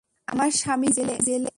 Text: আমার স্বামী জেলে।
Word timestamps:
আমার 0.27 0.49
স্বামী 0.61 0.89
জেলে। 0.97 1.15